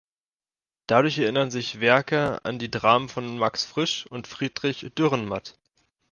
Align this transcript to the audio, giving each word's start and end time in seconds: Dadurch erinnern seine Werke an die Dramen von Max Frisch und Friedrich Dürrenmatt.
Dadurch 0.87 1.19
erinnern 1.19 1.51
seine 1.51 1.79
Werke 1.79 2.43
an 2.43 2.57
die 2.57 2.71
Dramen 2.71 3.07
von 3.07 3.37
Max 3.37 3.65
Frisch 3.65 4.07
und 4.07 4.25
Friedrich 4.25 4.89
Dürrenmatt. 4.97 5.59